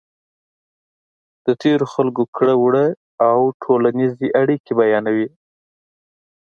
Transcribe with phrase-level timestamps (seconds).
[1.45, 2.85] د تېرو خلکو کړو وړه
[3.27, 5.27] او ټولنیزې اړیکې بیانوي.